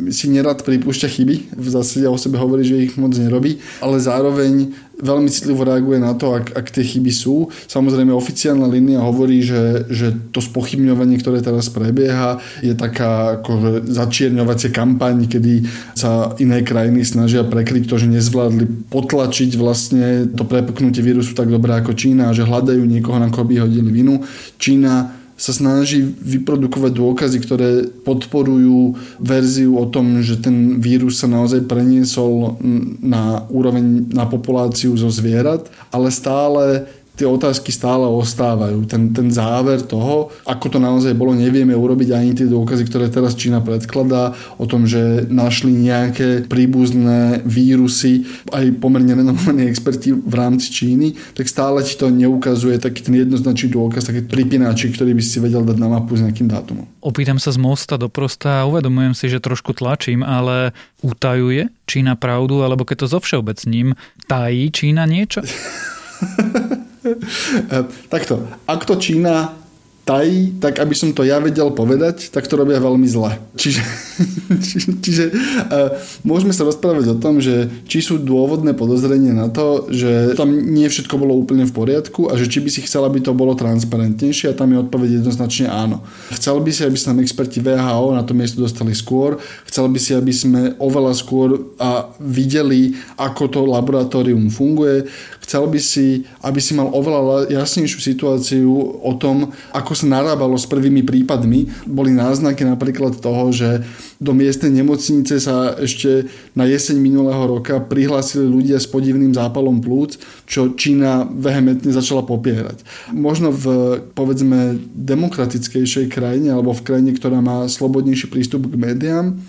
si 0.10 0.30
nerad 0.30 0.62
pripúšťa 0.62 1.08
chyby, 1.08 1.36
v 1.56 1.68
zásade 1.70 2.06
o 2.10 2.18
sebe 2.18 2.38
hovorí, 2.38 2.66
že 2.66 2.82
ich 2.82 2.98
moc 2.98 3.14
nerobí, 3.14 3.62
ale 3.82 3.98
zároveň 4.02 4.74
veľmi 5.02 5.30
citlivo 5.30 5.66
reaguje 5.66 6.00
na 6.00 6.14
to, 6.14 6.38
ak, 6.38 6.54
ak 6.56 6.68
tie 6.72 6.86
chyby 6.86 7.12
sú. 7.12 7.50
Samozrejme, 7.68 8.14
oficiálna 8.14 8.70
línia 8.70 9.02
hovorí, 9.02 9.42
že, 9.42 9.90
že 9.90 10.14
to 10.32 10.40
spochybňovanie, 10.40 11.20
ktoré 11.20 11.42
teraz 11.42 11.68
prebieha, 11.74 12.40
je 12.62 12.74
taká 12.78 13.42
akože 13.42 13.90
začierňovacia 13.90 14.70
kampaň, 14.72 15.28
kedy 15.28 15.66
sa 15.98 16.34
iné 16.38 16.62
krajiny 16.62 17.06
snažia 17.06 17.46
prekryť 17.46 17.90
to, 17.90 17.98
že 17.98 18.08
nezvládli 18.08 18.90
potlačiť 18.90 19.52
vlastne 19.58 20.30
to 20.32 20.46
prepuknutie 20.46 21.02
vírusu 21.02 21.34
tak 21.34 21.50
dobre 21.50 21.74
ako 21.76 21.98
Čína 21.98 22.32
a 22.32 22.36
že 22.36 22.48
hľadajú 22.48 22.86
niekoho, 22.86 23.18
na 23.18 23.34
koho 23.34 23.46
by 23.46 23.66
hodili 23.66 23.90
vinu. 23.92 24.24
Čína 24.62 25.21
sa 25.42 25.58
snaží 25.58 26.06
vyprodukovať 26.06 26.92
dôkazy, 26.94 27.38
ktoré 27.42 27.70
podporujú 28.06 28.94
verziu 29.18 29.74
o 29.74 29.90
tom, 29.90 30.22
že 30.22 30.38
ten 30.38 30.78
vírus 30.78 31.18
sa 31.18 31.26
naozaj 31.26 31.66
preniesol 31.66 32.62
na 33.02 33.50
úroveň 33.50 34.14
na 34.14 34.30
populáciu 34.30 34.94
zo 34.94 35.10
zvierat, 35.10 35.66
ale 35.90 36.14
stále 36.14 36.86
tie 37.16 37.28
otázky 37.28 37.70
stále 37.70 38.08
ostávajú. 38.08 38.88
Ten, 38.88 39.12
ten 39.12 39.28
záver 39.30 39.84
toho, 39.84 40.32
ako 40.48 40.66
to 40.72 40.80
naozaj 40.80 41.12
bolo, 41.14 41.36
nevieme 41.36 41.76
urobiť 41.76 42.10
ani 42.16 42.32
tie 42.34 42.48
dôkazy, 42.48 42.88
ktoré 42.88 43.12
teraz 43.12 43.36
Čína 43.36 43.60
predkladá 43.60 44.34
o 44.56 44.66
tom, 44.66 44.88
že 44.88 45.28
našli 45.28 45.76
nejaké 45.76 46.48
príbuzné 46.48 47.44
vírusy, 47.44 48.26
aj 48.56 48.80
pomerne 48.80 49.14
renomovaní 49.14 49.68
experti 49.68 50.16
v 50.16 50.34
rámci 50.34 50.72
Číny, 50.72 51.14
tak 51.36 51.52
stále 51.52 51.84
ti 51.84 52.00
to 52.00 52.08
neukazuje 52.08 52.80
taký 52.80 53.04
ten 53.04 53.20
jednoznačný 53.28 53.70
dôkaz, 53.76 54.08
taký 54.08 54.26
pripínačik, 54.26 54.96
ktorý 54.96 55.12
by 55.12 55.24
si 55.24 55.38
vedel 55.44 55.68
dať 55.68 55.78
na 55.78 55.88
mapu 55.92 56.16
s 56.16 56.24
nejakým 56.24 56.48
dátumom. 56.48 56.88
Opýtam 57.04 57.38
sa 57.38 57.52
z 57.52 57.60
mosta 57.60 58.00
do 58.00 58.08
prosta 58.08 58.64
a 58.64 58.68
uvedomujem 58.70 59.14
si, 59.14 59.28
že 59.28 59.44
trošku 59.44 59.76
tlačím, 59.76 60.24
ale 60.24 60.72
utajuje 61.04 61.70
Čína 61.86 62.16
pravdu, 62.16 62.64
alebo 62.64 62.88
keď 62.88 63.06
to 63.06 63.08
so 63.12 63.20
všeobecním, 63.20 64.00
tají 64.32 64.72
Čína 64.72 65.04
niečo? 65.04 65.44
Takto, 68.14 68.48
ak 68.68 68.82
to 68.86 68.96
Čína 68.96 69.62
tají, 70.02 70.58
tak 70.58 70.82
aby 70.82 70.98
som 70.98 71.14
to 71.14 71.22
ja 71.22 71.38
vedel 71.38 71.70
povedať, 71.70 72.34
tak 72.34 72.50
to 72.50 72.58
robia 72.58 72.82
veľmi 72.82 73.06
zle. 73.06 73.38
Čiže, 73.54 73.84
čiže, 74.66 74.90
čiže 74.98 75.26
uh, 75.30 75.94
môžeme 76.26 76.50
sa 76.58 76.66
rozprávať 76.66 77.14
o 77.14 77.20
tom, 77.22 77.38
že 77.38 77.70
či 77.86 78.02
sú 78.02 78.18
dôvodné 78.18 78.74
podozrenie 78.74 79.30
na 79.30 79.54
to, 79.54 79.86
že 79.94 80.34
tam 80.34 80.50
nie 80.50 80.90
všetko 80.90 81.16
bolo 81.22 81.38
úplne 81.38 81.70
v 81.70 81.74
poriadku 81.74 82.34
a 82.34 82.36
že 82.36 82.50
či 82.50 82.66
by 82.66 82.70
si 82.74 82.82
chcela, 82.82 83.14
aby 83.14 83.22
to 83.22 83.38
bolo 83.38 83.54
transparentnejšie 83.54 84.50
a 84.50 84.58
tam 84.58 84.74
je 84.74 84.82
odpoveď 84.82 85.22
jednoznačne 85.22 85.70
áno. 85.70 86.02
Chcel 86.34 86.58
by 86.58 86.72
si, 86.74 86.82
aby 86.82 86.98
sa 86.98 87.14
tam 87.14 87.22
experti 87.22 87.62
VHO 87.62 88.18
na 88.18 88.26
to 88.26 88.34
miesto 88.34 88.58
dostali 88.58 88.98
skôr, 88.98 89.38
chcel 89.70 89.86
by 89.86 90.00
si, 90.02 90.18
aby 90.18 90.34
sme 90.34 90.62
oveľa 90.82 91.14
skôr 91.14 91.78
a 91.78 92.10
videli, 92.18 92.98
ako 93.22 93.44
to 93.54 93.60
laboratórium 93.70 94.50
funguje, 94.50 95.06
chcel 95.42 95.66
by 95.68 95.80
si, 95.82 96.24
aby 96.46 96.62
si 96.62 96.78
mal 96.78 96.94
oveľa 96.94 97.50
jasnejšiu 97.50 98.00
situáciu 98.00 98.70
o 99.02 99.12
tom, 99.18 99.50
ako 99.74 99.92
sa 99.98 100.06
narábalo 100.08 100.56
s 100.56 100.70
prvými 100.70 101.02
prípadmi. 101.02 101.68
Boli 101.90 102.14
náznaky 102.14 102.64
napríklad 102.64 103.18
toho, 103.18 103.50
že 103.50 103.82
do 104.22 104.38
miestnej 104.38 104.70
nemocnice 104.70 105.42
sa 105.42 105.74
ešte 105.82 106.30
na 106.54 106.70
jeseň 106.70 107.02
minulého 107.02 107.42
roka 107.58 107.82
prihlásili 107.82 108.46
ľudia 108.46 108.78
s 108.78 108.86
podivným 108.86 109.34
zápalom 109.34 109.82
plúc, 109.82 110.22
čo 110.46 110.78
Čína 110.78 111.26
vehementne 111.26 111.90
začala 111.90 112.22
popierať. 112.22 112.86
Možno 113.10 113.50
v, 113.50 113.98
povedzme, 114.14 114.78
demokratickejšej 114.94 116.14
krajine 116.14 116.54
alebo 116.54 116.78
v 116.78 116.86
krajine, 116.86 117.12
ktorá 117.18 117.42
má 117.42 117.66
slobodnejší 117.66 118.30
prístup 118.30 118.70
k 118.70 118.78
médiám, 118.78 119.42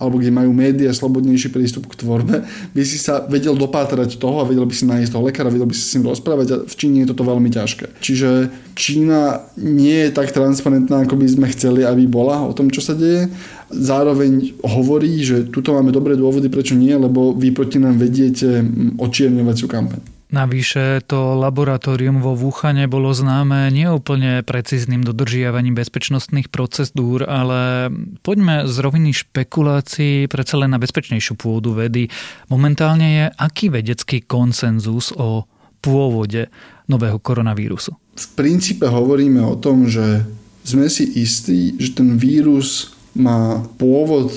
alebo 0.00 0.16
kde 0.16 0.32
majú 0.32 0.50
médiá 0.56 0.90
slobodnejší 0.96 1.52
prístup 1.52 1.84
k 1.92 2.00
tvorbe, 2.00 2.48
by 2.72 2.82
si 2.82 2.96
sa 2.96 3.28
vedel 3.28 3.52
dopátrať 3.52 4.16
toho 4.16 4.40
a 4.40 4.48
vedel 4.48 4.64
by 4.64 4.72
si 4.72 4.88
nájsť 4.88 5.12
toho 5.12 5.28
lekára, 5.28 5.52
vedel 5.52 5.68
by 5.68 5.76
si 5.76 5.84
s 5.84 5.94
ním 6.00 6.08
rozprávať 6.08 6.46
a 6.50 6.56
v 6.64 6.74
Číne 6.74 7.04
je 7.04 7.10
toto 7.12 7.28
veľmi 7.28 7.52
ťažké. 7.52 8.00
Čiže 8.00 8.48
Čína 8.72 9.44
nie 9.60 10.08
je 10.08 10.10
tak 10.16 10.32
transparentná, 10.32 11.04
ako 11.04 11.20
by 11.20 11.26
sme 11.28 11.46
chceli, 11.52 11.84
aby 11.84 12.08
bola 12.08 12.48
o 12.48 12.56
tom, 12.56 12.72
čo 12.72 12.80
sa 12.80 12.96
deje. 12.96 13.28
Zároveň 13.68 14.56
hovorí, 14.64 15.20
že 15.20 15.46
tuto 15.52 15.76
máme 15.76 15.92
dobré 15.92 16.16
dôvody, 16.16 16.48
prečo 16.48 16.72
nie, 16.72 16.96
lebo 16.96 17.36
vy 17.36 17.52
proti 17.52 17.76
nám 17.76 18.00
vediete 18.00 18.64
očierňovaciu 18.98 19.68
kampaň. 19.68 20.19
Navyše 20.30 21.02
to 21.10 21.34
laboratórium 21.34 22.22
vo 22.22 22.38
Vúchane 22.38 22.86
bolo 22.86 23.10
známe 23.10 23.66
neúplne 23.74 24.46
precízným 24.46 25.02
dodržiavaním 25.02 25.74
bezpečnostných 25.74 26.54
procedúr, 26.54 27.26
ale 27.26 27.90
poďme 28.22 28.70
z 28.70 28.76
roviny 28.78 29.10
špekulácií 29.10 30.30
pre 30.30 30.46
celé 30.46 30.70
na 30.70 30.78
bezpečnejšiu 30.78 31.34
pôdu 31.34 31.74
vedy. 31.74 32.06
Momentálne 32.46 33.08
je 33.10 33.24
aký 33.34 33.74
vedecký 33.74 34.22
konsenzus 34.22 35.10
o 35.18 35.50
pôvode 35.82 36.46
nového 36.86 37.18
koronavírusu? 37.18 37.98
V 38.14 38.26
princípe 38.38 38.86
hovoríme 38.86 39.42
o 39.42 39.58
tom, 39.58 39.90
že 39.90 40.22
sme 40.62 40.86
si 40.86 41.10
istí, 41.18 41.74
že 41.74 41.90
ten 41.98 42.14
vírus 42.14 42.94
má 43.18 43.66
pôvod 43.74 44.30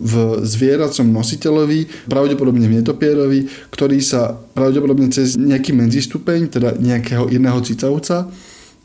v 0.00 0.40
zvieracom 0.48 1.06
nositeľovi, 1.12 2.08
pravdepodobne 2.08 2.64
v 2.64 2.80
netopierovi, 2.80 3.46
ktorý 3.68 4.00
sa 4.00 4.32
pravdepodobne 4.32 5.12
cez 5.12 5.36
nejaký 5.36 5.76
medzistupeň, 5.76 6.48
teda 6.56 6.80
nejakého 6.80 7.28
iného 7.28 7.60
cicavca, 7.60 8.32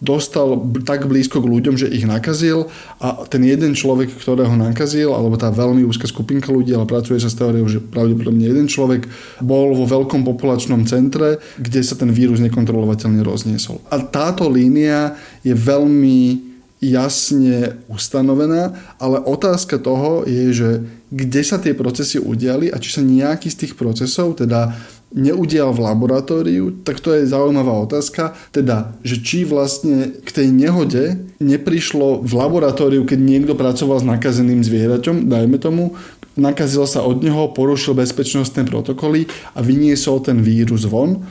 dostal 0.03 0.59
tak 0.83 1.07
blízko 1.07 1.39
k 1.39 1.47
ľuďom, 1.47 1.75
že 1.79 1.87
ich 1.87 2.03
nakazil 2.03 2.67
a 2.99 3.23
ten 3.31 3.39
jeden 3.47 3.71
človek, 3.73 4.11
ktorého 4.11 4.51
nakazil, 4.59 5.15
alebo 5.15 5.39
tá 5.39 5.47
veľmi 5.47 5.87
úzka 5.87 6.03
skupinka 6.03 6.51
ľudí, 6.51 6.75
ale 6.75 6.83
pracuje 6.83 7.15
sa 7.23 7.31
s 7.31 7.39
teóriou, 7.39 7.65
že 7.71 7.79
pravdepodobne 7.79 8.43
jeden 8.43 8.67
človek 8.67 9.07
bol 9.39 9.71
vo 9.71 9.87
veľkom 9.87 10.27
populačnom 10.27 10.83
centre, 10.83 11.39
kde 11.55 11.79
sa 11.79 11.95
ten 11.95 12.11
vírus 12.11 12.43
nekontrolovateľne 12.43 13.23
rozniesol. 13.23 13.79
A 13.87 14.03
táto 14.03 14.51
línia 14.51 15.15
je 15.47 15.55
veľmi 15.55 16.54
jasne 16.91 17.81
ustanovená, 17.89 18.77
ale 19.01 19.17
otázka 19.23 19.81
toho 19.81 20.21
je, 20.27 20.45
že 20.53 20.69
kde 21.09 21.41
sa 21.41 21.57
tie 21.57 21.73
procesy 21.73 22.21
udiali 22.21 22.69
a 22.69 22.77
či 22.77 22.89
sa 22.93 23.01
nejaký 23.01 23.49
z 23.49 23.65
tých 23.65 23.73
procesov, 23.79 24.37
teda 24.37 24.75
neudial 25.15 25.71
v 25.71 25.79
laboratóriu, 25.79 26.83
tak 26.83 26.99
to 26.99 27.15
je 27.15 27.29
zaujímavá 27.29 27.71
otázka. 27.87 28.35
Teda, 28.51 28.91
že 28.99 29.23
či 29.23 29.47
vlastne 29.47 30.11
k 30.11 30.29
tej 30.29 30.51
nehode 30.51 31.31
neprišlo 31.39 32.19
v 32.19 32.31
laboratóriu, 32.35 33.07
keď 33.07 33.19
niekto 33.23 33.53
pracoval 33.55 34.03
s 34.03 34.09
nakazeným 34.11 34.59
zvieraťom, 34.59 35.31
dajme 35.31 35.55
tomu, 35.55 35.95
nakazil 36.35 36.83
sa 36.83 36.99
od 36.99 37.23
neho, 37.23 37.47
porušil 37.55 37.95
bezpečnostné 37.95 38.67
protokoly 38.67 39.31
a 39.55 39.63
vyniesol 39.63 40.19
ten 40.19 40.43
vírus 40.43 40.83
von. 40.83 41.23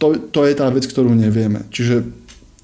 To, 0.00 0.16
to 0.16 0.44
je 0.48 0.54
tá 0.56 0.68
vec, 0.68 0.84
ktorú 0.84 1.12
nevieme. 1.12 1.64
Čiže 1.72 2.19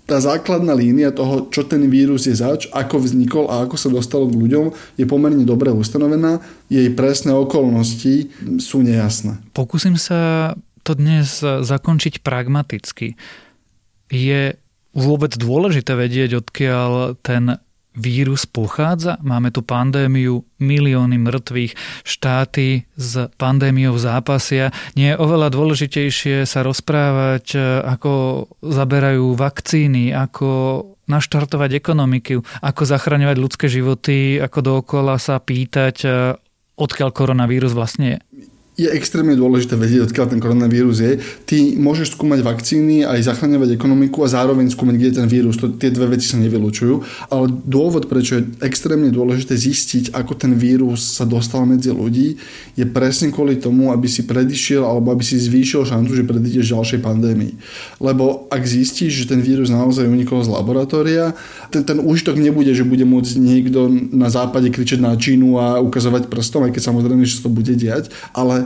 tá 0.06 0.22
základná 0.22 0.70
línia 0.70 1.10
toho, 1.10 1.50
čo 1.50 1.66
ten 1.66 1.82
vírus 1.90 2.30
je 2.30 2.38
zač, 2.38 2.70
ako 2.70 3.02
vznikol 3.02 3.50
a 3.50 3.66
ako 3.66 3.74
sa 3.74 3.90
dostal 3.90 4.22
k 4.30 4.38
ľuďom, 4.38 4.70
je 4.94 5.02
pomerne 5.02 5.42
dobre 5.42 5.74
ustanovená. 5.74 6.38
Jej 6.70 6.94
presné 6.94 7.34
okolnosti 7.34 8.30
sú 8.62 8.86
nejasné. 8.86 9.42
Pokúsim 9.50 9.98
sa 9.98 10.54
to 10.86 10.94
dnes 10.94 11.42
zakončiť 11.42 12.22
pragmaticky. 12.22 13.18
Je 14.06 14.54
vôbec 14.94 15.34
dôležité 15.34 15.98
vedieť, 15.98 16.38
odkiaľ 16.38 17.18
ten 17.26 17.58
vírus 17.96 18.44
pochádza. 18.44 19.16
Máme 19.24 19.48
tu 19.50 19.64
pandémiu, 19.64 20.44
milióny 20.60 21.16
mŕtvych, 21.16 21.72
štáty 22.04 22.84
s 22.94 23.32
pandémiou 23.40 23.96
zápasia. 23.96 24.70
Nie 24.94 25.16
je 25.16 25.20
oveľa 25.20 25.48
dôležitejšie 25.50 26.44
sa 26.44 26.60
rozprávať, 26.60 27.56
ako 27.82 28.44
zaberajú 28.60 29.32
vakcíny, 29.32 30.12
ako 30.12 30.48
naštartovať 31.08 31.80
ekonomiku, 31.80 32.44
ako 32.60 32.82
zachraňovať 32.84 33.36
ľudské 33.40 33.66
životy, 33.72 34.36
ako 34.42 34.58
dookola 34.60 35.16
sa 35.16 35.40
pýtať, 35.40 36.04
odkiaľ 36.76 37.10
koronavírus 37.16 37.72
vlastne 37.72 38.18
je 38.18 38.18
je 38.76 38.92
extrémne 38.92 39.32
dôležité 39.32 39.72
vedieť, 39.72 40.12
odkiaľ 40.12 40.36
ten 40.36 40.40
koronavírus 40.40 41.00
je. 41.00 41.16
Ty 41.48 41.56
môžeš 41.80 42.12
skúmať 42.12 42.44
vakcíny 42.44 43.08
aj 43.08 43.24
zachraňovať 43.32 43.72
ekonomiku 43.72 44.20
a 44.20 44.28
zároveň 44.28 44.68
skúmať, 44.68 44.94
kde 45.00 45.08
je 45.08 45.16
ten 45.16 45.28
vírus. 45.32 45.56
To, 45.56 45.72
tie 45.72 45.88
dve 45.88 46.12
veci 46.12 46.28
sa 46.28 46.36
nevylučujú. 46.36 47.00
Ale 47.32 47.48
dôvod, 47.64 48.04
prečo 48.04 48.36
je 48.36 48.52
extrémne 48.60 49.08
dôležité 49.08 49.56
zistiť, 49.56 50.12
ako 50.12 50.36
ten 50.36 50.52
vírus 50.52 51.16
sa 51.16 51.24
dostal 51.24 51.64
medzi 51.64 51.88
ľudí, 51.88 52.36
je 52.76 52.84
presne 52.84 53.32
kvôli 53.32 53.56
tomu, 53.56 53.96
aby 53.96 54.04
si 54.12 54.28
predišiel 54.28 54.84
alebo 54.84 55.08
aby 55.08 55.24
si 55.24 55.40
zvýšil 55.40 55.88
šancu, 55.88 56.12
že 56.12 56.28
predídeš 56.28 56.76
ďalšej 56.76 57.00
pandémii. 57.00 57.56
Lebo 57.96 58.44
ak 58.52 58.60
zistíš, 58.60 59.24
že 59.24 59.32
ten 59.32 59.40
vírus 59.40 59.72
naozaj 59.72 60.04
unikol 60.04 60.44
z 60.44 60.52
laboratória, 60.52 61.32
ten, 61.72 61.80
ten 61.80 61.96
úžitok 61.96 62.36
nebude, 62.36 62.76
že 62.76 62.84
bude 62.84 63.08
môcť 63.08 63.40
niekto 63.40 63.88
na 64.12 64.28
západe 64.28 64.68
kričať 64.68 65.00
na 65.00 65.16
Čínu 65.16 65.56
a 65.56 65.80
ukazovať 65.80 66.28
prstom, 66.28 66.68
aj 66.68 66.76
keď 66.76 66.82
samozrejme, 66.92 67.24
že 67.24 67.40
to 67.40 67.48
bude 67.48 67.72
diať, 67.72 68.12
ale 68.36 68.65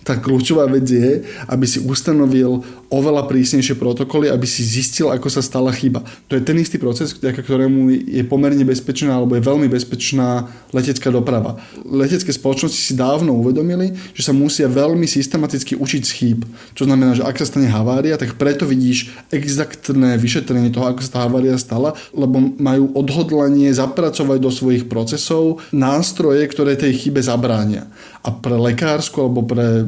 tá 0.00 0.16
kľúčová 0.16 0.64
vec 0.66 0.88
je, 0.88 1.22
aby 1.46 1.66
si 1.68 1.84
ustanovil 1.84 2.64
oveľa 2.90 3.30
prísnejšie 3.30 3.78
protokoly, 3.78 4.26
aby 4.26 4.48
si 4.48 4.66
zistil, 4.66 5.12
ako 5.14 5.30
sa 5.30 5.44
stala 5.44 5.70
chyba. 5.70 6.02
To 6.26 6.34
je 6.34 6.42
ten 6.42 6.58
istý 6.58 6.80
proces, 6.80 7.14
vďaka 7.14 7.46
ktorému 7.46 7.92
je 8.08 8.22
pomerne 8.26 8.66
bezpečná 8.66 9.14
alebo 9.14 9.38
je 9.38 9.46
veľmi 9.46 9.70
bezpečná 9.70 10.50
letecká 10.74 11.14
doprava. 11.14 11.62
Letecké 11.86 12.34
spoločnosti 12.34 12.80
si 12.80 12.98
dávno 12.98 13.38
uvedomili, 13.38 13.94
že 14.16 14.26
sa 14.26 14.34
musia 14.34 14.66
veľmi 14.66 15.06
systematicky 15.06 15.78
učiť 15.78 16.02
z 16.02 16.10
chýb. 16.10 16.40
Čo 16.74 16.90
znamená, 16.90 17.14
že 17.14 17.22
ak 17.22 17.38
sa 17.38 17.46
stane 17.46 17.70
havária, 17.70 18.18
tak 18.18 18.34
preto 18.34 18.66
vidíš 18.66 19.14
exaktné 19.30 20.18
vyšetrenie 20.18 20.74
toho, 20.74 20.90
ako 20.90 21.00
sa 21.06 21.10
tá 21.14 21.18
havária 21.30 21.54
stala, 21.60 21.94
lebo 22.10 22.42
majú 22.58 22.90
odhodlanie 22.98 23.70
zapracovať 23.70 24.38
do 24.42 24.50
svojich 24.50 24.90
procesov 24.90 25.62
nástroje, 25.70 26.42
ktoré 26.50 26.74
tej 26.74 27.06
chybe 27.06 27.22
zabránia. 27.22 27.86
A 28.26 28.34
pre 28.34 28.58
lekárskú 28.58 29.30
alebo 29.30 29.46
pre 29.46 29.86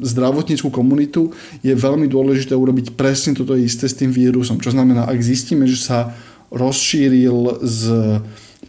zdravotníckú 0.00 0.72
komunitu 0.72 1.32
je 1.60 1.76
veľmi 1.76 2.08
dôležité 2.08 2.56
urobiť 2.56 2.96
presne 2.96 3.36
toto 3.36 3.52
isté 3.56 3.86
s 3.86 3.96
tým 3.96 4.08
vírusom. 4.08 4.58
Čo 4.58 4.72
znamená, 4.72 5.06
ak 5.06 5.20
zistíme, 5.20 5.68
že 5.68 5.80
sa 5.80 6.16
rozšíril 6.50 7.62
z 7.62 7.82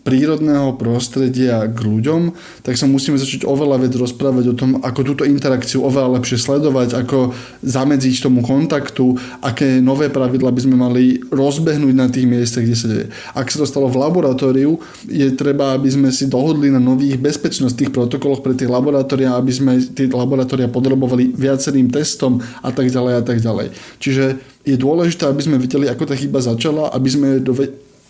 prírodného 0.02 0.74
prostredia 0.82 1.70
k 1.70 1.78
ľuďom, 1.78 2.34
tak 2.66 2.74
sa 2.74 2.90
musíme 2.90 3.22
začať 3.22 3.46
oveľa 3.46 3.86
viac 3.86 3.94
rozprávať 3.94 4.46
o 4.50 4.58
tom, 4.58 4.82
ako 4.82 5.06
túto 5.06 5.24
interakciu 5.26 5.86
oveľa 5.86 6.18
lepšie 6.18 6.42
sledovať, 6.42 6.98
ako 7.06 7.38
zamedziť 7.62 8.16
tomu 8.26 8.42
kontaktu, 8.42 9.14
aké 9.46 9.78
nové 9.78 10.10
pravidla 10.10 10.50
by 10.50 10.62
sme 10.62 10.76
mali 10.76 11.22
rozbehnúť 11.30 11.94
na 11.94 12.10
tých 12.10 12.26
miestach, 12.26 12.66
kde 12.66 12.78
sa 12.78 12.88
deje. 12.90 13.06
Ak 13.38 13.54
sa 13.54 13.62
to 13.62 13.70
stalo 13.70 13.94
v 13.94 14.02
laboratóriu, 14.02 14.82
je 15.06 15.28
treba, 15.38 15.78
aby 15.78 15.90
sme 15.94 16.10
si 16.10 16.26
dohodli 16.26 16.74
na 16.74 16.82
nových 16.82 17.22
bezpečnostných 17.22 17.94
protokoloch 17.94 18.42
pre 18.42 18.58
tie 18.58 18.66
laboratória, 18.66 19.38
aby 19.38 19.54
sme 19.54 19.78
tie 19.94 20.10
laboratória 20.10 20.66
podrobovali 20.66 21.38
viacerým 21.38 21.94
testom 21.94 22.42
a 22.66 22.74
tak 22.74 22.90
ďalej 22.90 23.14
a 23.22 23.24
tak 23.24 23.38
ďalej. 23.38 23.70
Čiže 24.02 24.24
je 24.66 24.78
dôležité, 24.78 25.30
aby 25.30 25.42
sme 25.42 25.62
videli, 25.62 25.90
ako 25.90 26.10
tá 26.10 26.16
chyba 26.18 26.42
začala, 26.42 26.90
aby 26.94 27.10
sme 27.10 27.30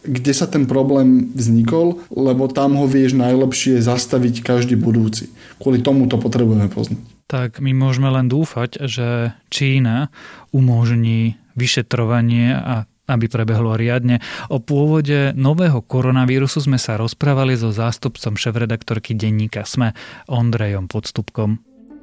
kde 0.01 0.33
sa 0.33 0.49
ten 0.49 0.65
problém 0.65 1.29
vznikol, 1.37 2.01
lebo 2.09 2.49
tam 2.49 2.77
ho 2.77 2.89
vieš 2.89 3.13
najlepšie 3.13 3.81
zastaviť 3.81 4.41
každý 4.41 4.75
budúci. 4.77 5.29
Kvôli 5.61 5.85
tomu 5.85 6.09
to 6.09 6.17
potrebujeme 6.17 6.69
poznať. 6.69 7.01
Tak 7.29 7.63
my 7.63 7.71
môžeme 7.71 8.11
len 8.11 8.27
dúfať, 8.27 8.81
že 8.89 9.31
Čína 9.47 10.11
umožní 10.51 11.39
vyšetrovanie 11.55 12.57
a 12.57 12.89
aby 13.11 13.27
prebehlo 13.27 13.75
riadne. 13.75 14.23
O 14.47 14.63
pôvode 14.63 15.35
nového 15.35 15.83
koronavírusu 15.83 16.63
sme 16.63 16.79
sa 16.79 16.95
rozprávali 16.95 17.59
so 17.59 17.75
zástupcom 17.75 18.39
šéf-redaktorky 18.39 19.11
denníka 19.15 19.67
SME 19.67 19.91
Ondrejom 20.31 20.87
Podstupkom. 20.87 21.59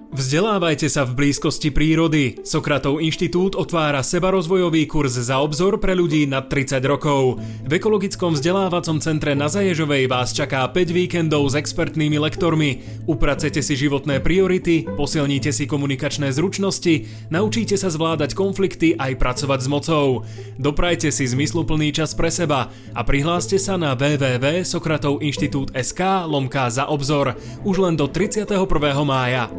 Vzdelávajte 0.09 0.89
sa 0.89 1.05
v 1.05 1.21
blízkosti 1.21 1.69
prírody. 1.69 2.41
Sokratov 2.41 3.05
inštitút 3.05 3.53
otvára 3.53 4.01
sebarozvojový 4.01 4.89
kurz 4.89 5.21
za 5.21 5.37
obzor 5.37 5.77
pre 5.77 5.93
ľudí 5.93 6.25
nad 6.25 6.49
30 6.49 6.81
rokov. 6.89 7.37
V 7.69 7.73
ekologickom 7.77 8.33
vzdelávacom 8.33 9.05
centre 9.05 9.37
na 9.37 9.53
Zaježovej 9.53 10.09
vás 10.09 10.33
čaká 10.33 10.65
5 10.65 10.97
víkendov 10.97 11.53
s 11.53 11.61
expertnými 11.61 12.17
lektormi. 12.17 13.05
Upracete 13.05 13.61
si 13.61 13.77
životné 13.77 14.25
priority, 14.25 14.89
posilníte 14.89 15.53
si 15.53 15.69
komunikačné 15.69 16.33
zručnosti, 16.33 17.29
naučíte 17.29 17.77
sa 17.77 17.93
zvládať 17.93 18.33
konflikty 18.33 18.97
aj 18.97 19.13
pracovať 19.21 19.61
s 19.61 19.69
mocou. 19.69 20.25
Doprajte 20.57 21.13
si 21.13 21.29
zmysluplný 21.29 21.93
čas 21.93 22.17
pre 22.17 22.33
seba 22.33 22.73
a 22.97 23.05
prihláste 23.05 23.61
sa 23.61 23.77
na 23.77 23.93
www.sokratovinštitút.sk 23.93 26.01
lomka 26.25 26.73
za 26.73 26.89
obzor 26.89 27.37
už 27.69 27.85
len 27.85 27.93
do 27.93 28.09
31. 28.09 28.57
mája. 29.05 29.53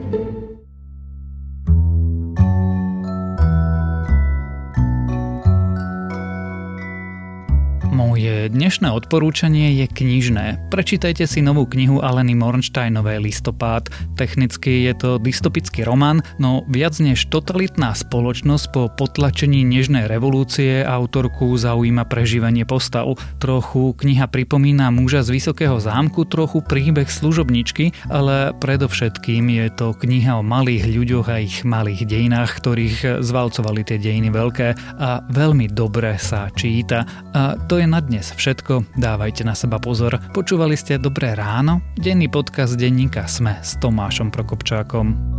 Moje 8.00 8.48
dnešné 8.48 8.96
odporúčanie 8.96 9.76
je 9.76 9.84
knižné. 9.84 10.72
Prečítajte 10.72 11.28
si 11.28 11.44
novú 11.44 11.68
knihu 11.68 12.00
Aleny 12.00 12.32
Mornsteinovej 12.32 13.20
Listopád. 13.20 13.92
Technicky 14.16 14.88
je 14.88 14.96
to 14.96 15.10
dystopický 15.20 15.84
román, 15.84 16.24
no 16.40 16.64
viac 16.72 16.96
než 17.04 17.28
totalitná 17.28 17.92
spoločnosť 17.92 18.66
po 18.72 18.88
potlačení 18.88 19.68
nežnej 19.68 20.08
revolúcie 20.08 20.80
autorku 20.80 21.52
zaujíma 21.60 22.08
prežívanie 22.08 22.64
postav. 22.64 23.20
Trochu 23.44 23.92
kniha 23.92 24.32
pripomína 24.32 24.96
muža 24.96 25.28
z 25.28 25.36
Vysokého 25.36 25.76
zámku, 25.84 26.24
trochu 26.24 26.64
príbeh 26.64 27.12
služobničky, 27.12 27.92
ale 28.08 28.56
predovšetkým 28.64 29.44
je 29.52 29.68
to 29.76 29.92
kniha 29.92 30.40
o 30.40 30.44
malých 30.48 30.88
ľuďoch 30.88 31.28
a 31.28 31.44
ich 31.44 31.68
malých 31.68 32.08
dejinách, 32.08 32.64
ktorých 32.64 33.20
zvalcovali 33.28 33.84
tie 33.84 34.00
dejiny 34.00 34.32
veľké 34.32 34.68
a 35.04 35.20
veľmi 35.28 35.68
dobre 35.76 36.16
sa 36.16 36.48
číta. 36.56 37.04
A 37.36 37.60
to 37.68 37.89
na 37.90 38.06
dnes 38.06 38.30
všetko, 38.30 38.86
dávajte 38.94 39.42
na 39.42 39.58
seba 39.58 39.82
pozor. 39.82 40.22
Počúvali 40.32 40.78
ste 40.78 41.02
Dobré 41.02 41.34
ráno, 41.34 41.82
denný 41.98 42.30
podcast 42.30 42.78
denníka 42.78 43.26
Sme 43.26 43.58
s 43.66 43.82
Tomášom 43.82 44.30
Prokopčákom. 44.30 45.39